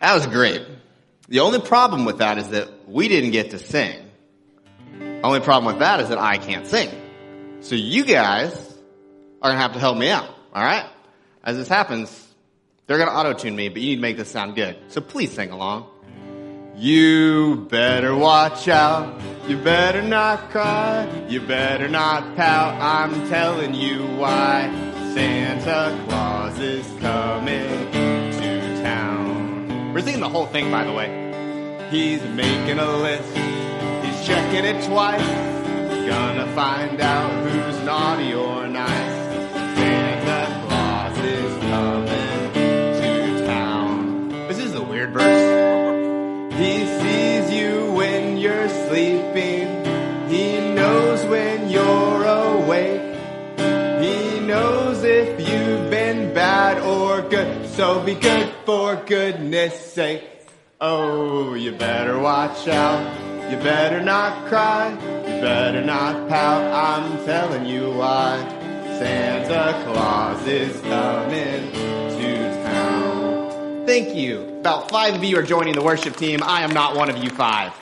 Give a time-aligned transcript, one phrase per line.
[0.00, 0.62] That was great.
[1.28, 3.96] The only problem with that is that we didn't get to sing.
[5.22, 6.88] Only problem with that is that I can't sing.
[7.60, 8.52] So you guys
[9.42, 10.86] are gonna have to help me out, alright?
[11.44, 12.28] As this happens,
[12.86, 14.76] they're gonna auto-tune me, but you need to make this sound good.
[14.88, 15.86] So please sing along.
[16.76, 19.20] You better watch out.
[19.46, 21.06] You better not cry.
[21.28, 22.80] You better not pout.
[22.80, 24.70] I'm telling you why.
[25.14, 28.19] Santa Claus is coming.
[29.92, 31.08] We're singing the whole thing, by the way.
[31.90, 33.36] He's making a list.
[34.04, 35.20] He's checking it twice.
[36.08, 39.09] Gonna find out who's naughty or nice.
[57.80, 60.22] So be good for goodness sake.
[60.82, 63.50] Oh, you better watch out.
[63.50, 64.90] You better not cry.
[64.90, 66.60] You better not pout.
[66.74, 68.36] I'm telling you why.
[68.98, 73.86] Santa Claus is coming to town.
[73.86, 74.42] Thank you.
[74.58, 76.42] About five of you are joining the worship team.
[76.42, 77.72] I am not one of you five.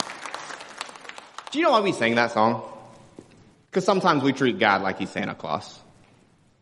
[1.50, 2.62] Do you know why we sing that song?
[3.66, 5.76] Because sometimes we treat God like he's Santa Claus.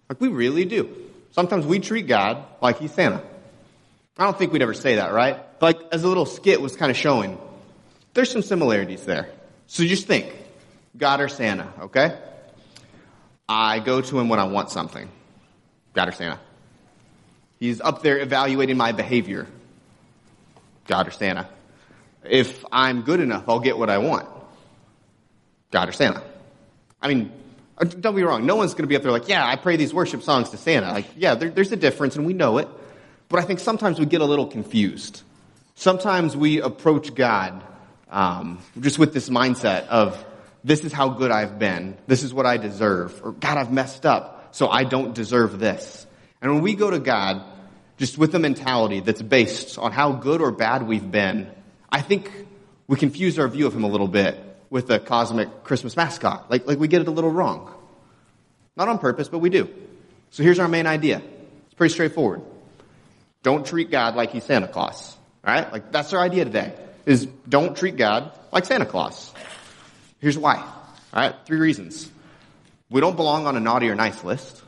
[0.08, 1.05] Like we really do.
[1.36, 3.22] Sometimes we treat God like he's Santa.
[4.16, 5.38] I don't think we'd ever say that, right?
[5.60, 7.38] But like as a little skit was kind of showing,
[8.14, 9.28] there's some similarities there.
[9.66, 10.34] So just think,
[10.96, 12.18] God or Santa, okay?
[13.46, 15.10] I go to him when I want something.
[15.92, 16.40] God or Santa.
[17.60, 19.46] He's up there evaluating my behavior.
[20.86, 21.50] God or Santa.
[22.24, 24.26] If I'm good enough, I'll get what I want.
[25.70, 26.22] God or Santa.
[27.02, 27.30] I mean,
[27.84, 28.46] don't be wrong.
[28.46, 30.56] No one's going to be up there like, yeah, I pray these worship songs to
[30.56, 30.90] Santa.
[30.92, 32.68] Like, yeah, there, there's a difference and we know it.
[33.28, 35.22] But I think sometimes we get a little confused.
[35.74, 37.62] Sometimes we approach God
[38.10, 40.24] um, just with this mindset of,
[40.64, 41.96] this is how good I've been.
[42.06, 43.20] This is what I deserve.
[43.24, 46.06] Or, God, I've messed up, so I don't deserve this.
[46.40, 47.44] And when we go to God,
[47.98, 51.50] just with a mentality that's based on how good or bad we've been,
[51.90, 52.30] I think
[52.88, 54.38] we confuse our view of Him a little bit
[54.70, 56.50] with the cosmic Christmas mascot.
[56.50, 57.72] Like, like we get it a little wrong.
[58.76, 59.68] Not on purpose, but we do.
[60.30, 61.22] So here's our main idea.
[61.66, 62.42] It's pretty straightforward.
[63.42, 65.16] Don't treat God like he's Santa Claus.
[65.46, 65.72] Alright?
[65.72, 66.74] Like that's our idea today.
[67.06, 69.32] Is don't treat God like Santa Claus.
[70.18, 70.56] Here's why.
[71.14, 71.36] Alright?
[71.46, 72.10] Three reasons.
[72.90, 74.62] We don't belong on a naughty or nice list.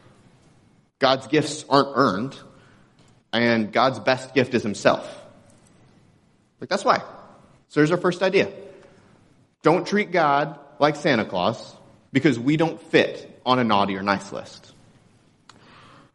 [0.99, 2.37] God's gifts aren't earned.
[3.33, 5.07] And God's best gift is himself.
[6.61, 7.03] Like that's why.
[7.69, 8.51] So here's our first idea.
[9.63, 11.75] Don't treat God like Santa Claus
[12.13, 14.73] because we don't fit on a naughty or nice list.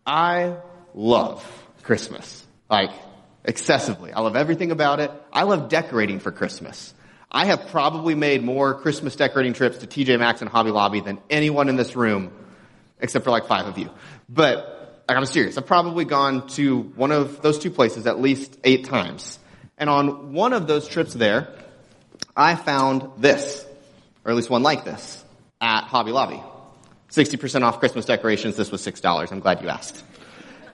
[0.05, 0.57] I
[0.93, 1.43] love
[1.83, 2.45] Christmas.
[2.69, 2.91] Like,
[3.43, 4.13] excessively.
[4.13, 5.11] I love everything about it.
[5.31, 6.93] I love decorating for Christmas.
[7.31, 11.19] I have probably made more Christmas decorating trips to TJ Maxx and Hobby Lobby than
[11.29, 12.31] anyone in this room,
[12.99, 13.89] except for like five of you.
[14.29, 15.57] But, like, I'm serious.
[15.57, 19.39] I've probably gone to one of those two places at least eight times.
[19.77, 21.53] And on one of those trips there,
[22.35, 23.65] I found this,
[24.25, 25.23] or at least one like this,
[25.61, 26.41] at Hobby Lobby.
[27.09, 28.55] 60% off Christmas decorations.
[28.55, 29.31] This was $6.
[29.31, 30.03] I'm glad you asked.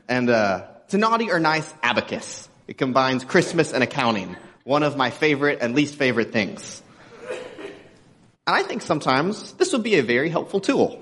[0.07, 2.49] And, uh, it's a naughty or nice abacus.
[2.67, 4.35] It combines Christmas and accounting.
[4.63, 6.81] One of my favorite and least favorite things.
[8.47, 10.99] And I think sometimes this would be a very helpful tool.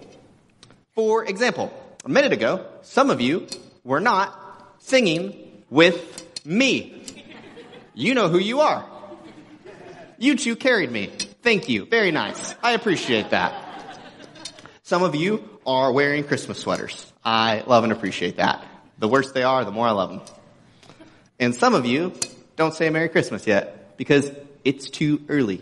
[0.95, 1.71] For example,
[2.03, 3.47] a minute ago, some of you
[3.85, 4.37] were not
[4.79, 7.03] singing with me.
[7.93, 8.85] You know who you are.
[10.17, 11.07] You two carried me.
[11.41, 11.85] Thank you.
[11.85, 12.55] Very nice.
[12.63, 13.63] I appreciate that.
[14.83, 17.11] Some of you are wearing Christmas sweaters.
[17.23, 18.66] I love and appreciate that.
[18.97, 20.22] The worse they are, the more I love them.
[21.39, 22.13] And some of you
[22.56, 24.31] don't say Merry Christmas yet because
[24.63, 25.61] it's too early.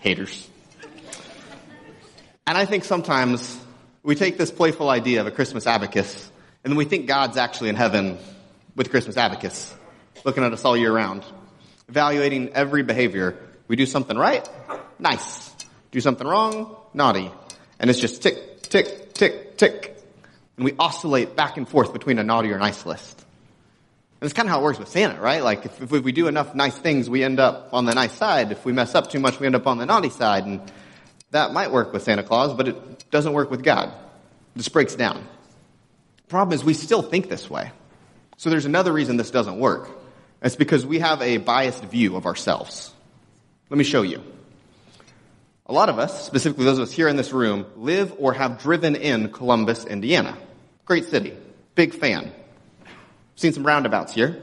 [0.00, 0.48] Haters.
[2.46, 3.60] And I think sometimes
[4.02, 6.30] we take this playful idea of a Christmas abacus
[6.62, 8.18] and then we think God's actually in heaven
[8.76, 9.74] with Christmas abacus,
[10.24, 11.24] looking at us all year round,
[11.90, 13.36] evaluating every behavior.
[13.66, 14.48] We do something right,
[14.98, 15.50] nice.
[15.90, 17.30] Do something wrong, naughty.
[17.80, 19.96] And it's just tick, tick, tick, tick.
[20.56, 23.24] And we oscillate back and forth between a naughty or nice list.
[24.20, 25.42] And it's kind of how it works with Santa, right?
[25.42, 28.52] Like if, if we do enough nice things, we end up on the nice side.
[28.52, 30.44] If we mess up too much, we end up on the naughty side.
[30.44, 30.60] And
[31.32, 33.92] that might work with Santa Claus, but it doesn't work with God.
[34.56, 35.26] Just breaks down.
[36.28, 37.72] Problem is we still think this way.
[38.36, 39.99] So there's another reason this doesn't work.
[40.42, 42.92] It's because we have a biased view of ourselves.
[43.68, 44.22] Let me show you.
[45.66, 48.60] A lot of us, specifically those of us here in this room, live or have
[48.60, 50.36] driven in Columbus, Indiana.
[50.84, 51.34] Great city.
[51.74, 52.32] Big fan.
[53.36, 54.42] Seen some roundabouts here.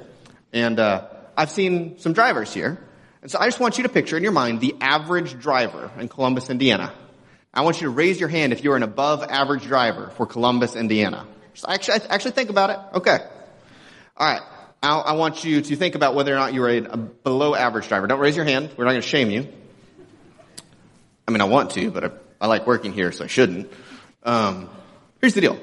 [0.53, 2.79] And uh, I've seen some drivers here.
[3.21, 6.07] And so I just want you to picture in your mind the average driver in
[6.07, 6.93] Columbus, Indiana.
[7.53, 10.75] I want you to raise your hand if you're an above average driver for Columbus,
[10.75, 11.27] Indiana.
[11.53, 12.79] Just actually, actually think about it.
[12.99, 13.17] Okay.
[14.15, 14.41] All right.
[14.87, 17.87] I, I want you to think about whether or not you're a, a below average
[17.87, 18.07] driver.
[18.07, 18.69] Don't raise your hand.
[18.77, 19.47] We're not going to shame you.
[21.27, 23.71] I mean, I want to, but I, I like working here, so I shouldn't.
[24.23, 24.69] Um,
[25.19, 25.59] here's the deal.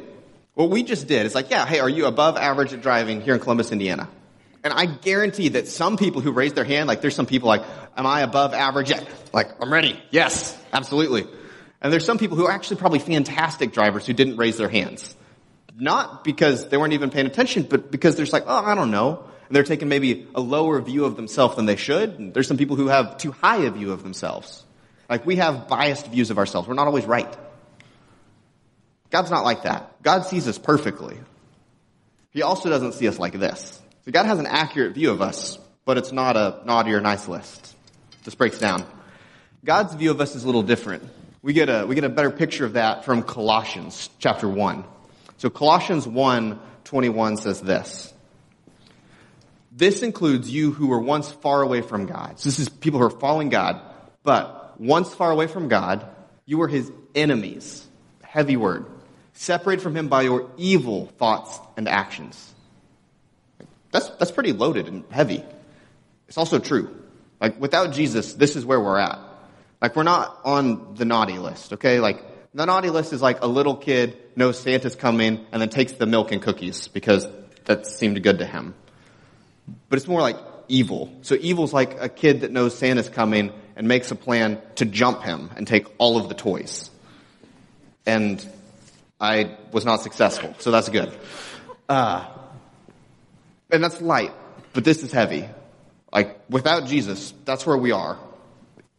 [0.55, 3.35] What we just did is like, yeah, hey, are you above average at driving here
[3.35, 4.09] in Columbus, Indiana?
[4.63, 7.63] And I guarantee that some people who raise their hand, like there's some people like,
[7.97, 9.09] am I above average yet?
[9.33, 10.01] Like, I'm ready.
[10.11, 11.27] Yes, absolutely.
[11.81, 15.17] And there's some people who are actually probably fantastic drivers who didn't raise their hands.
[15.77, 19.25] Not because they weren't even paying attention, but because there's like, oh, I don't know.
[19.49, 22.19] And they're taking maybe a lower view of themselves than they should.
[22.19, 24.65] And there's some people who have too high a view of themselves.
[25.09, 26.69] Like we have biased views of ourselves.
[26.69, 27.37] We're not always right.
[29.11, 30.03] God's not like that.
[30.03, 31.19] God sees us perfectly.
[32.31, 33.81] He also doesn't see us like this.
[34.05, 37.29] So God has an accurate view of us, but it's not a naughty or nice
[37.29, 37.75] list.
[38.25, 38.85] This breaks down.
[39.65, 41.05] God's view of us is a little different.
[41.43, 44.85] We get a, we get a better picture of that from Colossians chapter 1.
[45.39, 48.13] So Colossians 1, 21 says this.
[49.73, 52.39] This includes you who were once far away from God.
[52.39, 53.81] So this is people who are following God,
[54.23, 56.07] but once far away from God,
[56.47, 57.87] you were his enemies.
[58.23, 58.87] Heavy word
[59.35, 62.55] separated from him by your evil thoughts and actions.
[63.91, 65.45] That's, that's pretty loaded and heavy.
[66.29, 66.97] It's also true.
[67.41, 69.19] Like, without Jesus, this is where we're at.
[69.83, 72.01] Like, we're not on the naughty list, okay?
[72.01, 72.23] Like,
[72.55, 76.07] the naughty list is like a little kid knows Santa's coming and then takes the
[76.07, 77.27] milk and cookies because
[77.65, 78.75] that seemed good to him.
[79.89, 80.37] But it's more like
[80.69, 81.13] evil.
[81.23, 85.23] So evil's like a kid that knows Santa's coming and makes a plan to jump
[85.23, 86.91] him and take all of the toys.
[88.07, 88.45] And
[89.21, 91.13] I was not successful, so that's good.
[91.89, 92.27] Uh,
[93.71, 94.33] and that's light,
[94.73, 95.49] but this is heavy.
[96.13, 98.19] Like, without Jesus, that's where we are.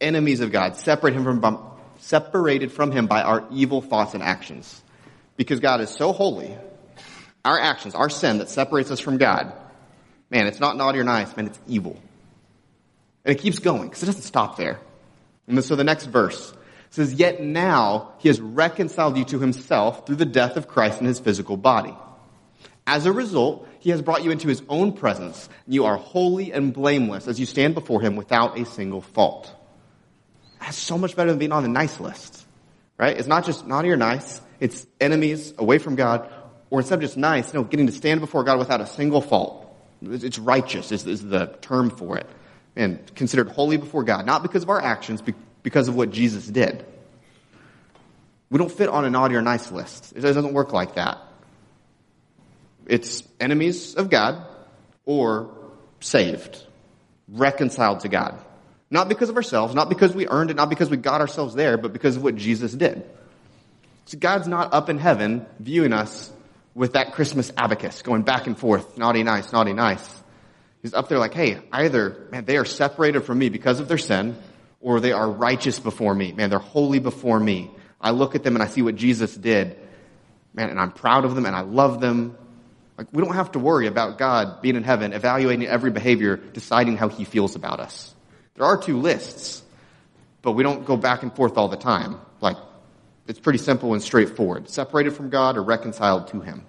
[0.00, 1.40] Enemies of God, separate him from,
[2.06, 4.82] separated from him by our evil thoughts and actions.
[5.36, 6.56] Because God is so holy,
[7.44, 9.52] our actions, our sin that separates us from God,
[10.30, 12.00] man, it's not naughty or nice, man, it's evil.
[13.24, 14.78] And it keeps going, because it doesn't stop there.
[15.48, 16.54] And so the next verse,
[16.90, 21.06] says, Yet now he has reconciled you to himself through the death of Christ in
[21.06, 21.94] his physical body.
[22.86, 25.48] As a result, he has brought you into his own presence.
[25.66, 29.52] You are holy and blameless as you stand before him without a single fault.
[30.60, 32.44] That's so much better than being on the nice list,
[32.98, 33.16] right?
[33.16, 34.40] It's not just naughty or nice.
[34.58, 36.30] It's enemies away from God,
[36.70, 39.62] or instead of just nice, no, getting to stand before God without a single fault.
[40.02, 42.26] It's righteous is, is the term for it.
[42.74, 45.22] And considered holy before God, not because of our actions,
[45.62, 46.84] because of what Jesus did.
[48.50, 50.12] We don't fit on a naughty or nice list.
[50.14, 51.18] It doesn't work like that.
[52.86, 54.46] It's enemies of God
[55.04, 55.50] or
[56.00, 56.62] saved,
[57.28, 58.38] reconciled to God.
[58.90, 61.76] Not because of ourselves, not because we earned it, not because we got ourselves there,
[61.76, 63.04] but because of what Jesus did.
[64.06, 66.32] So God's not up in heaven viewing us
[66.74, 70.22] with that Christmas abacus going back and forth, naughty, nice, naughty, nice.
[70.82, 73.98] He's up there like, hey, either, man, they are separated from me because of their
[73.98, 74.36] sin,
[74.80, 76.32] or they are righteous before me.
[76.32, 77.70] Man, they're holy before me.
[78.00, 79.76] I look at them and I see what Jesus did.
[80.54, 82.36] Man, and I'm proud of them and I love them.
[82.96, 86.96] Like, we don't have to worry about God being in heaven, evaluating every behavior, deciding
[86.96, 88.14] how he feels about us.
[88.56, 89.62] There are two lists,
[90.42, 92.20] but we don't go back and forth all the time.
[92.40, 92.56] Like,
[93.26, 94.68] it's pretty simple and straightforward.
[94.68, 96.64] Separated from God or reconciled to him.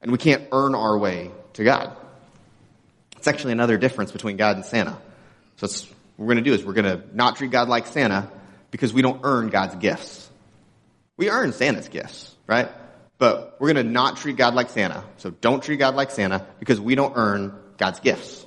[0.00, 1.96] And we can't earn our way to God.
[3.16, 4.98] It's actually another difference between God and Santa.
[5.56, 8.28] So what we're going to do is we're going to not treat God like Santa
[8.70, 10.28] because we don't earn God's gifts.
[11.16, 12.68] We earn Santa's gifts, right?
[13.18, 15.04] But we're going to not treat God like Santa.
[15.18, 18.44] So don't treat God like Santa because we don't earn God's gifts.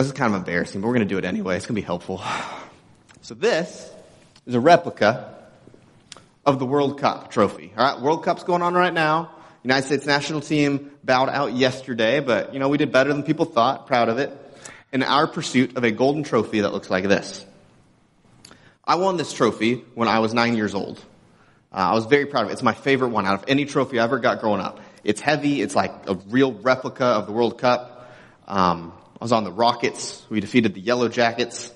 [0.00, 1.58] This is kind of embarrassing, but we're going to do it anyway.
[1.58, 2.22] It's going to be helpful.
[3.20, 3.92] So this
[4.46, 5.34] is a replica
[6.46, 7.70] of the World Cup trophy.
[7.76, 9.30] All right, World Cup's going on right now.
[9.62, 13.44] United States national team bowed out yesterday, but you know, we did better than people
[13.44, 13.86] thought.
[13.88, 14.32] Proud of it.
[14.90, 17.44] In our pursuit of a golden trophy that looks like this.
[18.82, 20.98] I won this trophy when I was nine years old.
[21.70, 22.52] Uh, I was very proud of it.
[22.54, 24.80] It's my favorite one out of any trophy I ever got growing up.
[25.04, 25.60] It's heavy.
[25.60, 28.10] It's like a real replica of the World Cup.
[28.48, 30.24] Um, I was on the Rockets.
[30.30, 31.70] We defeated the Yellow Jackets.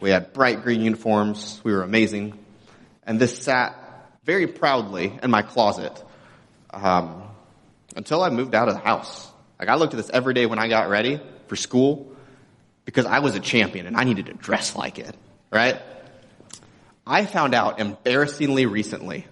[0.00, 1.60] We had bright green uniforms.
[1.62, 2.38] We were amazing.
[3.06, 3.76] And this sat
[4.24, 6.02] very proudly in my closet
[6.70, 7.22] um,
[7.94, 9.30] until I moved out of the house.
[9.58, 12.12] Like I looked at this every day when I got ready for school
[12.86, 15.14] because I was a champion and I needed to dress like it,
[15.50, 15.80] right?
[17.06, 19.26] I found out embarrassingly recently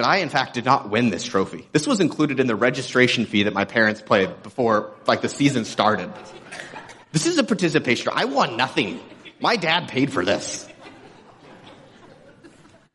[0.00, 1.68] that I, in fact, did not win this trophy.
[1.72, 5.66] This was included in the registration fee that my parents paid before, like, the season
[5.66, 6.10] started.
[7.12, 8.10] This is a participation.
[8.14, 8.98] I won nothing.
[9.40, 10.66] My dad paid for this.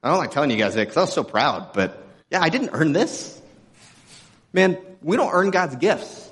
[0.01, 2.49] I don't like telling you guys that because I was so proud, but yeah, I
[2.49, 3.39] didn't earn this.
[4.51, 6.31] Man, we don't earn God's gifts.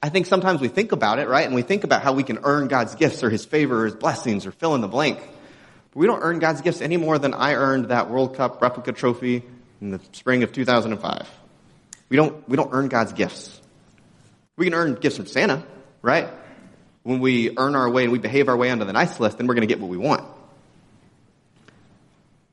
[0.00, 1.46] I think sometimes we think about it, right?
[1.46, 3.96] And we think about how we can earn God's gifts or His favor or His
[3.96, 5.18] blessings or fill in the blank.
[5.18, 8.92] But we don't earn God's gifts any more than I earned that World Cup replica
[8.92, 9.42] trophy
[9.80, 11.28] in the spring of 2005.
[12.08, 13.60] We don't, we don't earn God's gifts.
[14.56, 15.64] We can earn gifts from Santa,
[16.02, 16.28] right?
[17.02, 19.46] When we earn our way and we behave our way onto the nice list, then
[19.46, 20.24] we're going to get what we want.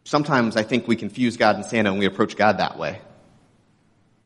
[0.04, 3.00] Sometimes I think we confuse God and Santa and we approach God that way.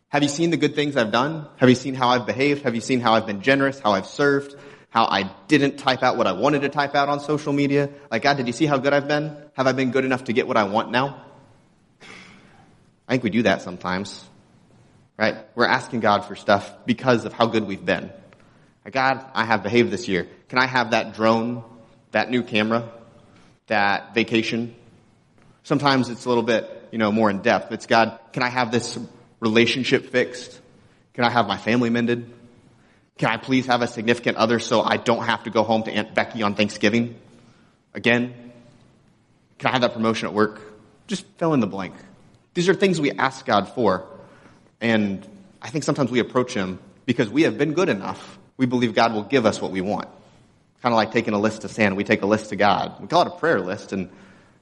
[0.10, 1.48] Have you seen the good things I've done?
[1.58, 2.64] Have you seen how I've behaved?
[2.64, 4.56] Have you seen how I've been generous, how I've served,
[4.90, 7.90] how I didn't type out what I wanted to type out on social media?
[8.10, 9.36] Like, God, did you see how good I've been?
[9.54, 11.27] Have I been good enough to get what I want now?
[13.08, 14.24] I think we do that sometimes,
[15.18, 15.38] right?
[15.56, 18.12] We're asking God for stuff because of how good we've been.
[18.92, 20.28] God, I have behaved this year.
[20.50, 21.64] Can I have that drone,
[22.12, 22.90] that new camera,
[23.68, 24.76] that vacation?
[25.64, 27.72] Sometimes it's a little bit, you know, more in depth.
[27.74, 28.98] It's God, can I have this
[29.40, 30.60] relationship fixed?
[31.14, 32.32] Can I have my family mended?
[33.18, 35.92] Can I please have a significant other so I don't have to go home to
[35.92, 37.16] Aunt Becky on Thanksgiving
[37.94, 38.54] again?
[39.58, 40.62] Can I have that promotion at work?
[41.08, 41.96] Just fill in the blank.
[42.58, 44.04] These are things we ask God for.
[44.82, 45.24] And
[45.62, 48.40] I think sometimes we approach Him because we have been good enough.
[48.58, 50.08] We believe God will give us what we want.
[50.82, 51.94] Kind of like taking a list to Santa.
[51.94, 53.00] We take a list to God.
[53.00, 54.10] We call it a prayer list and,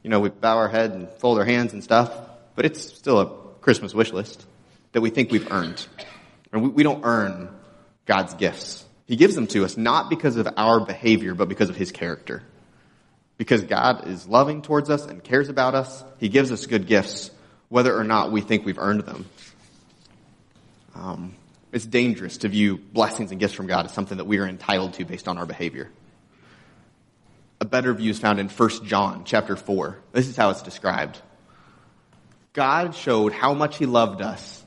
[0.04, 2.14] you know, we bow our head and fold our hands and stuff,
[2.54, 3.28] but it's still a
[3.62, 4.46] Christmas wish list
[4.92, 5.88] that we think we've earned.
[6.52, 7.48] And we don't earn
[8.06, 8.84] God's gifts.
[9.06, 12.44] He gives them to us not because of our behavior, but because of His character.
[13.38, 17.32] Because God is loving towards us and cares about us, He gives us good gifts,
[17.76, 19.26] whether or not we think we've earned them.
[20.96, 21.36] Um,
[21.74, 24.94] it's dangerous to view blessings and gifts from God as something that we are entitled
[24.94, 25.92] to based on our behavior.
[27.60, 29.98] A better view is found in 1 John chapter 4.
[30.14, 31.20] This is how it's described.
[32.54, 34.64] God showed how much He loved us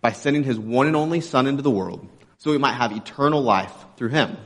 [0.00, 3.40] by sending his one and only son into the world so we might have eternal
[3.40, 4.36] life through him.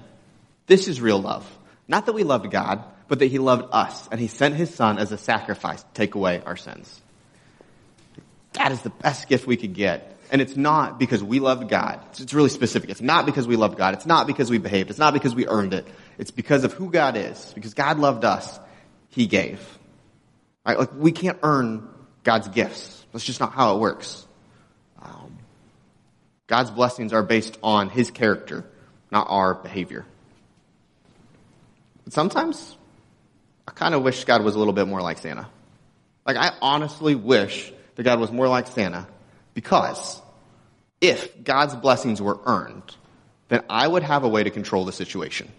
[0.66, 1.50] This is real love.
[1.88, 4.99] Not that we loved God, but that he loved us and he sent his son
[4.99, 7.01] as a sacrifice to take away our sins.
[8.54, 10.18] That is the best gift we could get.
[10.30, 12.00] And it's not because we loved God.
[12.18, 12.88] It's really specific.
[12.88, 13.94] It's not because we loved God.
[13.94, 14.88] It's not because we behaved.
[14.88, 15.87] It's not because we earned it.
[16.18, 17.52] It's because of who God is.
[17.54, 18.59] Because God loved us,
[19.11, 19.61] He gave.
[20.64, 20.78] Right?
[20.78, 21.87] Like we can't earn
[22.25, 23.04] God's gifts.
[23.12, 24.26] That's just not how it works.
[25.02, 25.37] Um,
[26.47, 28.64] God's blessings are based on His character,
[29.11, 30.06] not our behavior.
[32.04, 32.76] But sometimes,
[33.68, 35.47] I kind of wish God was a little bit more like Santa.
[36.25, 39.06] Like, I honestly wish that God was more like Santa
[39.54, 40.20] because
[41.00, 42.96] if God's blessings were earned,
[43.49, 45.50] then I would have a way to control the situation.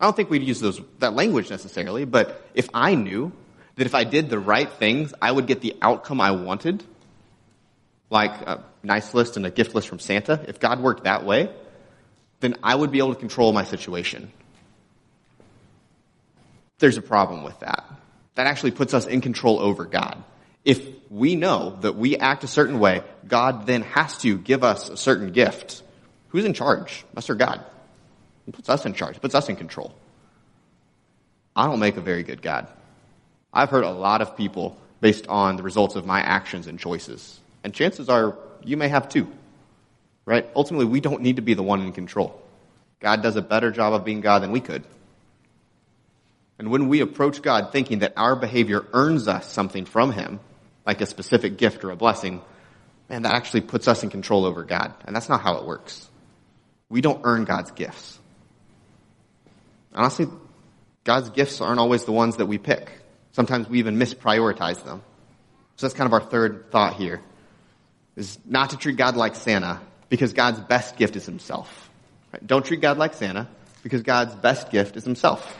[0.00, 3.32] I don't think we'd use those, that language necessarily, but if I knew
[3.76, 6.82] that if I did the right things, I would get the outcome I wanted,
[8.10, 11.50] like a nice list and a gift list from Santa, if God worked that way,
[12.40, 14.32] then I would be able to control my situation.
[16.78, 17.84] There's a problem with that.
[18.34, 20.22] That actually puts us in control over God.
[20.64, 24.88] If we know that we act a certain way, God then has to give us
[24.88, 25.82] a certain gift.
[26.28, 27.04] Who's in charge?
[27.16, 27.64] Us or God?
[28.46, 29.94] He puts us in charge, puts us in control.
[31.54, 32.68] I don't make a very good God.
[33.52, 37.38] I've heard a lot of people based on the results of my actions and choices.
[37.62, 39.30] And chances are you may have too.
[40.24, 40.48] Right?
[40.54, 42.40] Ultimately, we don't need to be the one in control.
[43.00, 44.84] God does a better job of being God than we could.
[46.58, 50.38] And when we approach God thinking that our behavior earns us something from Him,
[50.86, 52.42] like a specific gift or a blessing,
[53.08, 54.94] man, that actually puts us in control over God.
[55.06, 56.08] And that's not how it works.
[56.88, 58.18] We don't earn God's gifts.
[59.94, 60.26] Honestly,
[61.04, 62.90] God's gifts aren't always the ones that we pick.
[63.32, 65.02] Sometimes we even misprioritize them.
[65.76, 67.20] So that's kind of our third thought here
[68.16, 71.90] is not to treat God like Santa because God's best gift is himself.
[72.32, 72.46] Right?
[72.46, 73.48] Don't treat God like Santa
[73.82, 75.58] because God's best gift is himself.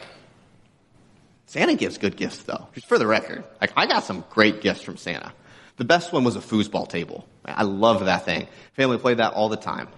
[1.52, 3.44] Santa gives good gifts though, just for the record.
[3.61, 5.35] Like I got some great gifts from Santa.
[5.76, 7.28] The best one was a foosball table.
[7.44, 8.49] I love that thing.
[8.73, 9.88] Family played that all the time.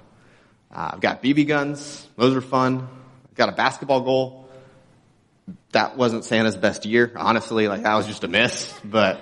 [0.72, 2.08] Uh, I've got BB guns.
[2.16, 2.88] Those are fun.
[3.28, 4.48] I've got a basketball goal.
[5.70, 7.68] That wasn't Santa's best year, honestly.
[7.68, 9.20] Like that was just a miss, but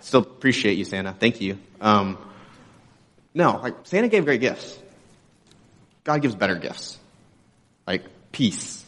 [0.00, 1.12] still appreciate you, Santa.
[1.12, 1.60] Thank you.
[1.80, 2.18] Um,
[3.34, 4.76] no, like Santa gave great gifts.
[6.02, 6.98] God gives better gifts.
[7.86, 8.84] Like peace.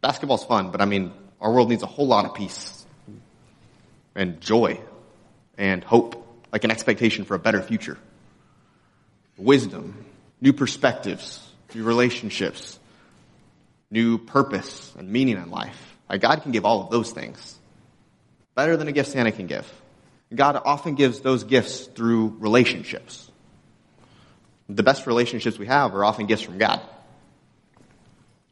[0.00, 2.86] Basketball's fun, but I mean, our world needs a whole lot of peace
[4.14, 4.80] and joy
[5.56, 7.98] and hope like an expectation for a better future,
[9.36, 10.04] wisdom,
[10.40, 12.78] new perspectives, new relationships,
[13.90, 15.96] new purpose and meaning in life.
[16.08, 17.58] Like God can give all of those things.
[18.54, 19.70] Better than a gift Santa can give.
[20.34, 23.30] God often gives those gifts through relationships.
[24.68, 26.80] The best relationships we have are often gifts from God.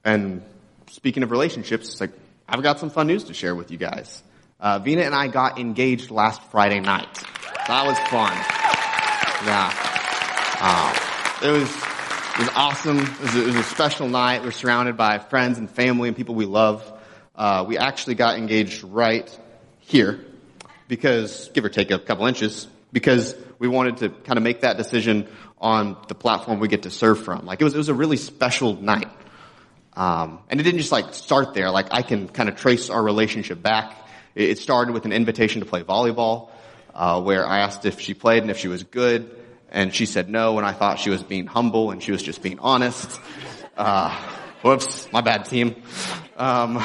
[0.05, 0.43] And
[0.91, 2.13] speaking of relationships, it's like,
[2.49, 4.23] I've got some fun news to share with you guys.
[4.61, 7.13] Uh, Vina and I got engaged last Friday night.
[7.67, 8.33] That was fun.
[9.45, 9.73] Yeah.
[10.61, 12.99] Uh, it was, it was awesome.
[12.99, 14.45] It was, a, it was, a, special night.
[14.45, 16.91] We're surrounded by friends and family and people we love.
[17.35, 19.29] Uh, we actually got engaged right
[19.81, 20.25] here
[20.89, 24.77] because, give or take a couple inches, because we wanted to kind of make that
[24.77, 25.29] decision
[25.61, 27.45] on the platform we get to serve from.
[27.45, 29.11] Like it was, it was a really special night.
[29.97, 31.71] Um, and it didn't just like start there.
[31.71, 34.07] Like I can kind of trace our relationship back.
[34.35, 36.51] It started with an invitation to play volleyball,
[36.95, 39.35] uh, where I asked if she played and if she was good,
[39.71, 42.43] and she said no, and I thought she was being humble and she was just
[42.43, 43.19] being honest.
[43.77, 44.15] Uh,
[44.63, 45.83] whoops, my bad team.
[46.37, 46.83] Um,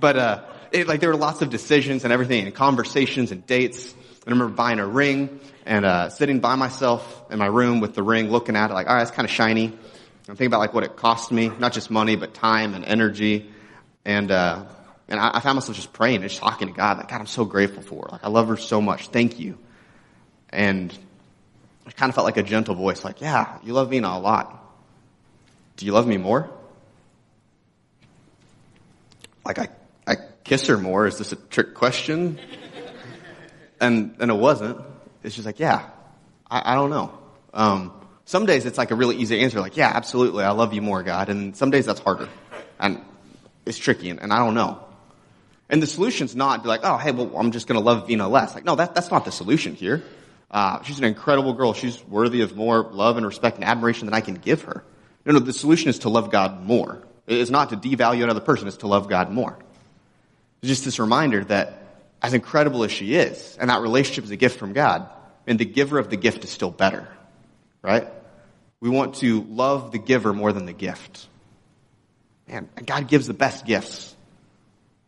[0.00, 3.94] but uh, it, like there were lots of decisions and everything, and conversations and dates.
[4.26, 8.02] I remember buying a ring and uh, sitting by myself in my room with the
[8.02, 9.78] ring, looking at it, like, all right, it's kind of shiny.
[10.28, 13.50] I'm thinking about like what it cost me, not just money, but time and energy.
[14.04, 14.66] And uh,
[15.08, 16.98] and I, I, found myself just praying and just talking to God.
[16.98, 18.08] Like, God, I'm so grateful for her.
[18.12, 19.08] Like, I love her so much.
[19.08, 19.56] Thank you.
[20.50, 20.92] And
[21.86, 24.54] it kind of felt like a gentle voice, like, yeah, you love me a lot.
[25.76, 26.50] Do you love me more?
[29.46, 29.68] Like, I,
[30.06, 31.06] I kiss her more.
[31.06, 32.38] Is this a trick question?
[33.80, 34.78] and, and it wasn't.
[35.22, 35.88] It's just like, yeah,
[36.50, 37.18] I, I don't know.
[37.54, 37.92] Um,
[38.28, 41.02] some days it's like a really easy answer, like, yeah, absolutely, I love you more,
[41.02, 41.30] God.
[41.30, 42.28] And some days that's harder.
[42.78, 43.00] And
[43.64, 44.84] it's tricky, and, and I don't know.
[45.70, 48.28] And the solution's not be like, oh, hey, well, I'm just going to love Vina
[48.28, 48.54] less.
[48.54, 50.02] Like, no, that, that's not the solution here.
[50.50, 51.72] Uh, she's an incredible girl.
[51.72, 54.84] She's worthy of more love and respect and admiration than I can give her.
[55.24, 57.02] No, no, the solution is to love God more.
[57.26, 59.58] It's not to devalue another person, it's to love God more.
[60.60, 61.82] It's just this reminder that
[62.20, 65.08] as incredible as she is, and that relationship is a gift from God,
[65.46, 67.08] and the giver of the gift is still better.
[67.80, 68.06] Right?
[68.80, 71.26] We want to love the giver more than the gift.
[72.46, 74.14] Man, God gives the best gifts.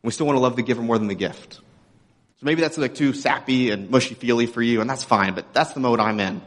[0.02, 1.54] We still want to love the giver more than the gift.
[1.54, 5.52] So maybe that's like too sappy and mushy feely for you, and that's fine, but
[5.52, 6.40] that's the mode I'm in.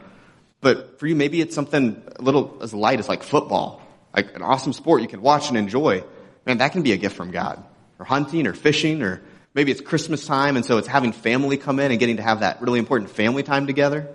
[0.60, 3.80] But for you, maybe it's something a little as light as like football,
[4.14, 6.02] like an awesome sport you can watch and enjoy.
[6.46, 7.62] Man, that can be a gift from God.
[7.98, 9.22] Or hunting or fishing, or
[9.54, 12.40] maybe it's Christmas time, and so it's having family come in and getting to have
[12.40, 14.08] that really important family time together.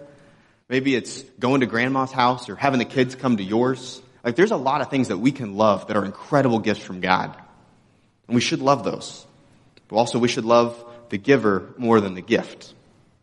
[0.69, 4.01] Maybe it's going to grandma's house or having the kids come to yours.
[4.23, 7.01] Like there's a lot of things that we can love that are incredible gifts from
[7.01, 7.35] God.
[8.27, 9.25] And we should love those.
[9.87, 12.75] But also we should love the giver more than the gift.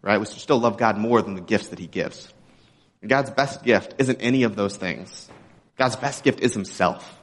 [0.03, 0.19] Right?
[0.19, 2.33] We should still love God more than the gifts that he gives.
[3.01, 5.29] And God's best gift isn't any of those things.
[5.79, 7.21] God's best gift is himself.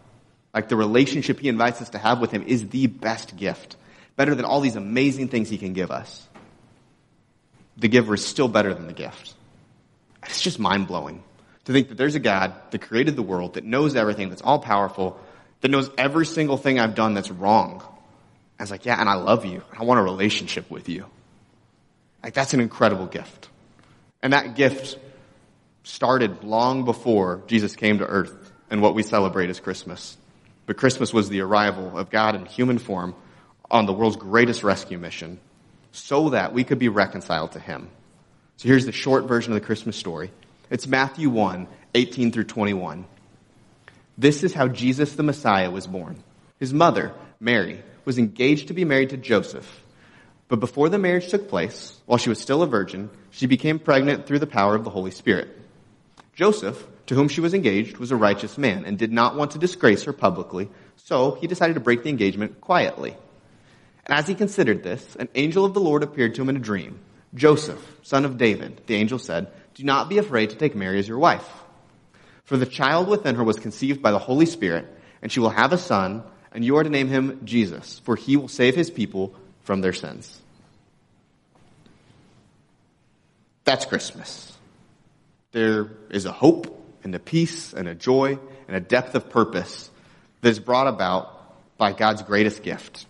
[0.53, 3.75] Like the relationship he invites us to have with him is the best gift.
[4.15, 6.25] Better than all these amazing things he can give us.
[7.75, 9.33] The giver is still better than the gift.
[10.25, 11.23] It's just mind blowing
[11.65, 14.59] to think that there's a God that created the world, that knows everything, that's all
[14.59, 15.19] powerful,
[15.61, 17.81] that knows every single thing I've done that's wrong,
[18.59, 19.63] I was like, yeah, and I love you.
[19.77, 21.05] I want a relationship with you.
[22.21, 23.49] Like, that's an incredible gift.
[24.21, 24.97] And that gift
[25.83, 30.17] started long before Jesus came to earth and what we celebrate as Christmas.
[30.65, 33.15] But Christmas was the arrival of God in human form
[33.69, 35.39] on the world's greatest rescue mission
[35.91, 37.89] so that we could be reconciled to Him.
[38.57, 40.31] So here's the short version of the Christmas story.
[40.69, 43.05] It's Matthew 1, 18 through 21.
[44.17, 46.23] This is how Jesus the Messiah was born.
[46.59, 49.83] His mother, Mary, was engaged to be married to Joseph.
[50.47, 54.27] But before the marriage took place, while she was still a virgin, she became pregnant
[54.27, 55.49] through the power of the Holy Spirit.
[56.35, 59.59] Joseph, to whom she was engaged, was a righteous man and did not want to
[59.59, 63.15] disgrace her publicly, so he decided to break the engagement quietly.
[64.05, 66.59] And as he considered this, an angel of the Lord appeared to him in a
[66.59, 66.99] dream.
[67.35, 71.07] Joseph, son of David, the angel said, do not be afraid to take Mary as
[71.07, 71.47] your wife.
[72.45, 74.85] For the child within her was conceived by the Holy Spirit,
[75.21, 78.37] and she will have a son, and you are to name him Jesus, for he
[78.37, 80.39] will save his people from their sins.
[83.63, 84.51] That's Christmas.
[85.53, 89.89] There is a hope and a peace and a joy and a depth of purpose
[90.41, 91.29] that is brought about
[91.77, 93.05] by God's greatest gift.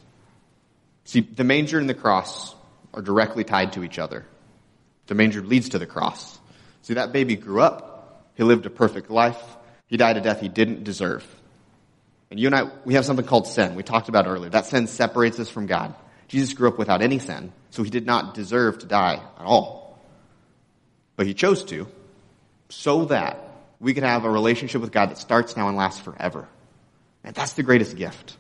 [1.05, 2.55] See, the manger and the cross
[2.93, 4.25] are directly tied to each other.
[5.07, 6.39] The manger leads to the cross.
[6.83, 8.29] See, that baby grew up.
[8.35, 9.41] He lived a perfect life.
[9.87, 11.25] He died a death he didn't deserve.
[12.31, 13.75] And you and I, we have something called sin.
[13.75, 14.49] We talked about earlier.
[14.49, 15.93] That sin separates us from God.
[16.27, 19.99] Jesus grew up without any sin, so he did not deserve to die at all.
[21.15, 21.87] But he chose to
[22.69, 23.39] so that
[23.79, 26.47] we could have a relationship with God that starts now and lasts forever.
[27.23, 28.35] And that's the greatest gift.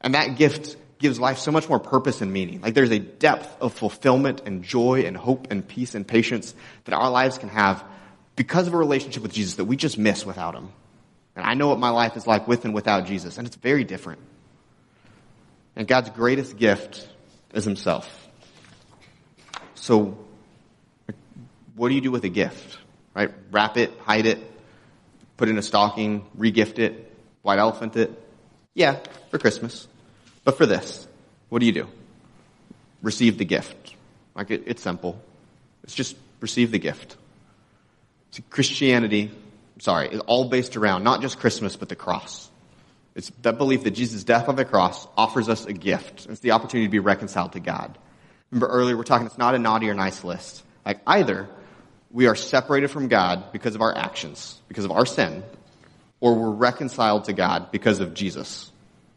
[0.00, 2.62] And that gift gives life so much more purpose and meaning.
[2.62, 6.94] Like there's a depth of fulfillment and joy and hope and peace and patience that
[6.94, 7.84] our lives can have
[8.36, 10.70] because of a relationship with Jesus that we just miss without him.
[11.36, 13.84] And I know what my life is like with and without Jesus, and it's very
[13.84, 14.18] different.
[15.76, 17.06] And God's greatest gift
[17.52, 18.26] is himself.
[19.74, 20.16] So,
[21.76, 22.78] what do you do with a gift?
[23.14, 23.30] Right?
[23.50, 24.38] Wrap it, hide it,
[25.36, 28.10] put it in a stocking, regift it, white elephant it?
[28.72, 29.86] Yeah, for Christmas.
[30.44, 31.06] But for this,
[31.48, 31.88] what do you do?
[33.02, 33.94] Receive the gift.
[34.34, 35.20] Like it, it's simple.
[35.82, 37.16] It's just receive the gift.
[38.30, 39.30] So Christianity,
[39.78, 42.50] sorry, is all based around not just Christmas, but the cross.
[43.14, 46.26] It's that belief that Jesus' death on the cross offers us a gift.
[46.28, 47.96] It's the opportunity to be reconciled to God.
[48.50, 50.64] Remember earlier, we're talking, it's not a naughty or nice list.
[50.84, 51.48] Like either
[52.10, 55.44] we are separated from God because of our actions, because of our sin,
[56.20, 58.70] or we're reconciled to God because of Jesus.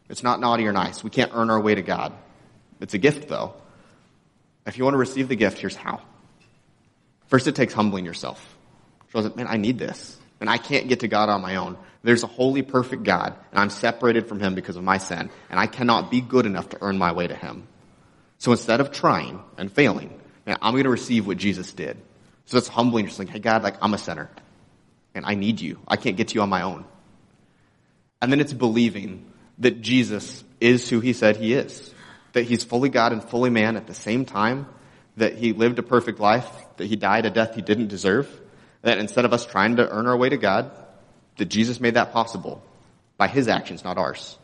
[0.08, 1.04] It's not naughty or nice.
[1.04, 2.12] We can't earn our way to God.
[2.80, 3.54] It's a gift though.
[4.66, 6.02] If you want to receive the gift, here's how.
[7.28, 8.56] First, it takes humbling yourself.
[9.14, 10.18] man, I need this.
[10.40, 11.76] And I can't get to God on my own.
[12.02, 15.58] There's a holy, perfect God, and I'm separated from Him because of my sin, and
[15.58, 17.66] I cannot be good enough to earn my way to Him.
[18.38, 21.96] So instead of trying and failing, man, I'm going to receive what Jesus did.
[22.46, 24.30] So it's humbling, just like, hey God, like I'm a sinner,
[25.14, 25.80] and I need you.
[25.88, 26.84] I can't get to you on my own.
[28.22, 29.27] And then it's believing
[29.58, 31.92] that Jesus is who he said he is.
[32.32, 34.66] That he's fully God and fully man at the same time.
[35.16, 36.48] That he lived a perfect life.
[36.76, 38.28] That he died a death he didn't deserve.
[38.82, 40.70] That instead of us trying to earn our way to God,
[41.36, 42.62] that Jesus made that possible
[43.16, 44.38] by his actions, not ours.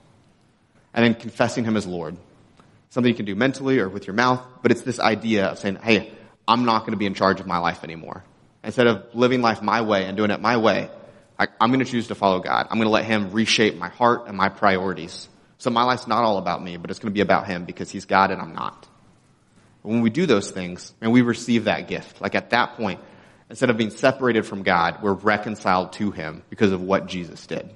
[0.92, 2.16] And then confessing him as Lord.
[2.90, 5.76] Something you can do mentally or with your mouth, but it's this idea of saying,
[5.76, 6.12] hey,
[6.46, 8.24] I'm not going to be in charge of my life anymore.
[8.62, 10.88] Instead of living life my way and doing it my way,
[11.38, 12.66] I, am going to choose to follow God.
[12.70, 15.28] I'm going to let Him reshape my heart and my priorities.
[15.58, 17.90] So my life's not all about me, but it's going to be about Him because
[17.90, 18.86] He's God and I'm not.
[19.82, 23.00] When we do those things and we receive that gift, like at that point,
[23.50, 27.68] instead of being separated from God, we're reconciled to Him because of what Jesus did.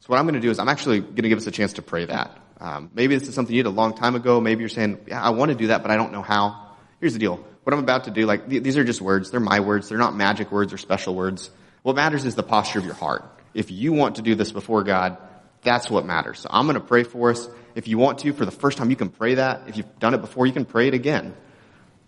[0.00, 1.74] So what I'm going to do is I'm actually going to give us a chance
[1.74, 2.36] to pray that.
[2.60, 4.40] Um, maybe this is something you did a long time ago.
[4.40, 6.74] Maybe you're saying, yeah, I want to do that, but I don't know how.
[7.00, 7.36] Here's the deal.
[7.64, 9.30] What I'm about to do, like, th- these are just words.
[9.30, 9.88] They're my words.
[9.88, 11.50] They're not magic words or special words.
[11.82, 13.24] What matters is the posture of your heart.
[13.54, 15.16] If you want to do this before God,
[15.62, 16.40] that's what matters.
[16.40, 17.48] So I'm going to pray for us.
[17.74, 19.62] If you want to, for the first time, you can pray that.
[19.68, 21.34] If you've done it before, you can pray it again.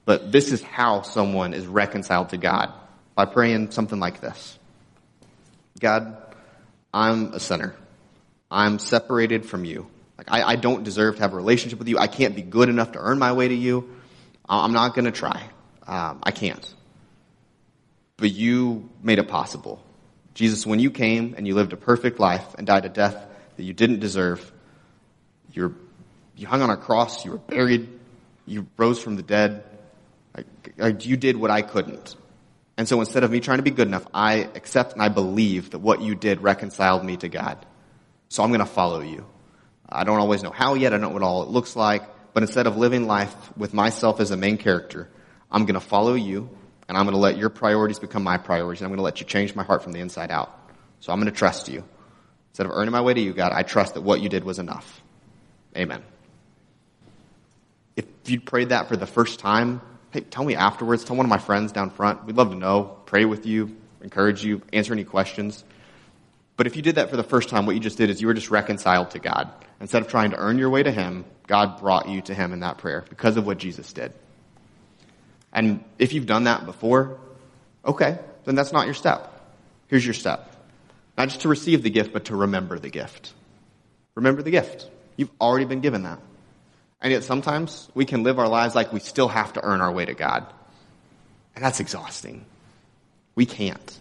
[0.05, 2.73] But this is how someone is reconciled to God
[3.15, 4.59] by praying something like this.
[5.81, 6.17] God,
[6.93, 7.75] I'm a sinner.
[8.51, 9.87] I'm separated from you.
[10.19, 11.99] Like I, I don't deserve to have a relationship with you.
[11.99, 13.89] I can't be good enough to earn my way to you.
[14.49, 15.43] I'm not going to try.
[15.87, 16.75] Um, I can't
[18.23, 19.83] but you made it possible.
[20.35, 23.17] Jesus, when you came and you lived a perfect life and died a death
[23.57, 24.53] that you didn't deserve,
[25.53, 25.75] you
[26.37, 27.89] you hung on a cross, you were buried,
[28.47, 29.65] you rose from the dead.
[30.37, 32.15] Like, like you did what I couldn't.
[32.77, 35.71] And so instead of me trying to be good enough, I accept and I believe
[35.71, 37.59] that what you did reconciled me to God.
[38.29, 39.27] So I'm going to follow you.
[39.89, 40.93] I don't always know how yet.
[40.93, 42.05] I don't know what all it looks like.
[42.35, 45.11] But instead of living life with myself as a main character,
[45.51, 46.51] I'm going to follow you
[46.93, 49.19] and I'm going to let your priorities become my priorities, and I'm going to let
[49.19, 50.55] you change my heart from the inside out.
[51.01, 51.83] So I'm going to trust you.
[52.51, 54.59] Instead of earning my way to you, God, I trust that what you did was
[54.59, 55.01] enough.
[55.75, 56.03] Amen.
[57.97, 61.03] If you prayed that for the first time, hey, tell me afterwards.
[61.03, 62.27] Tell one of my friends down front.
[62.27, 62.99] We'd love to know.
[63.07, 65.65] Pray with you, encourage you, answer any questions.
[66.59, 68.27] But if you did that for the first time, what you just did is you
[68.27, 69.51] were just reconciled to God.
[69.81, 72.61] Instead of trying to earn your way to Him, God brought you to Him in
[72.61, 74.13] that prayer because of what Jesus did.
[75.53, 77.19] And if you've done that before,
[77.85, 79.29] okay, then that's not your step.
[79.89, 80.49] Here's your step.
[81.19, 83.33] Not just to receive the gift, but to remember the gift.
[84.15, 84.89] Remember the gift.
[85.17, 86.19] You've already been given that.
[87.01, 89.93] And yet sometimes we can live our lives like we still have to earn our
[89.93, 90.47] way to God.
[91.55, 92.47] And that's exhausting.
[93.35, 94.01] We can't.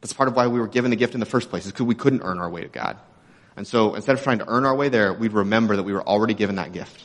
[0.00, 1.86] That's part of why we were given the gift in the first place, is because
[1.86, 2.98] we couldn't earn our way to God.
[3.56, 6.06] And so instead of trying to earn our way there, we'd remember that we were
[6.06, 7.02] already given that gift.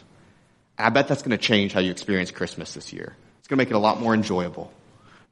[0.77, 3.15] And I bet that's going to change how you experience Christmas this year.
[3.53, 4.73] Going to make it a lot more enjoyable.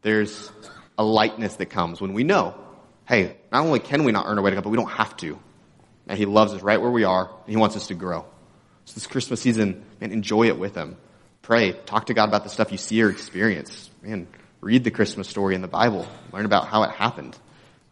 [0.03, 0.51] There's
[0.95, 2.53] a lightness that comes when we know,
[3.07, 5.17] hey, not only can we not earn our way to God, but we don't have
[5.17, 5.39] to.
[6.07, 8.27] And He loves us right where we are, and He wants us to grow.
[8.85, 10.97] So this Christmas season, man, enjoy it with Him.
[11.41, 11.71] Pray.
[11.71, 13.89] Talk to God about the stuff you see or experience.
[14.03, 14.27] Man,
[14.59, 16.07] read the Christmas story in the Bible.
[16.31, 17.35] Learn about how it happened.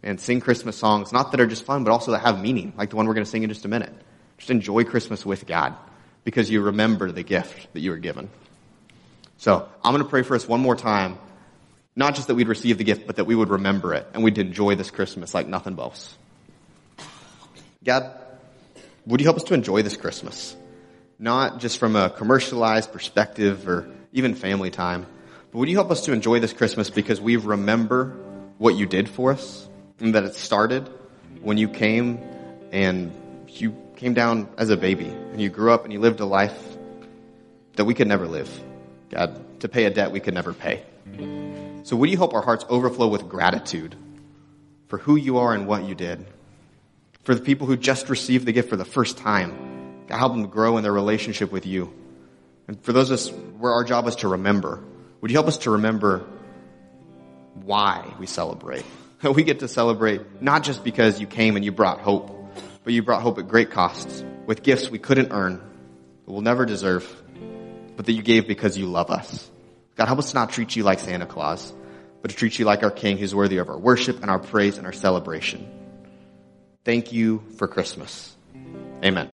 [0.04, 2.92] And sing Christmas songs, not that are just fun, but also that have meaning, like
[2.92, 3.96] the one we're going to sing in just a minute.
[4.38, 5.74] Just enjoy Christmas with God
[6.24, 8.30] because you remember the gift that you were given.
[9.39, 11.17] So I'm going to pray for us one more time.
[11.95, 14.38] Not just that we'd receive the gift, but that we would remember it and we'd
[14.38, 16.15] enjoy this Christmas like nothing else.
[17.84, 18.19] God,
[19.06, 20.56] would you help us to enjoy this Christmas?
[21.17, 25.06] Not just from a commercialized perspective or even family time,
[25.52, 28.17] but would you help us to enjoy this Christmas because we remember
[28.58, 29.67] what you did for us
[29.99, 30.89] and that it started
[31.41, 32.19] when you came
[32.73, 33.13] and
[33.47, 36.78] you came down as a baby and you grew up and you lived a life
[37.78, 38.69] that we could never live.
[39.10, 40.84] God, to pay a debt we could never pay.
[41.84, 43.95] So would you help our hearts overflow with gratitude
[44.88, 46.26] for who you are and what you did?
[47.24, 50.48] For the people who just received the gift for the first time, God, help them
[50.48, 51.93] grow in their relationship with you.
[52.67, 54.84] And for those of us where our job is to remember,
[55.22, 56.26] would you help us to remember
[57.56, 58.86] why we celebrate?
[59.22, 63.04] We get to celebrate not just because you came and you brought hope, but you
[63.04, 65.62] brought hope at great costs with gifts we couldn't earn,
[66.26, 67.04] we'll never deserve,
[68.00, 69.52] but that you gave because you love us.
[69.98, 71.74] God, help us not treat you like Santa Claus,
[72.22, 74.78] but to treat you like our King who's worthy of our worship and our praise
[74.78, 75.68] and our celebration.
[76.86, 78.38] Thank you for Christmas.
[79.04, 79.30] Amen.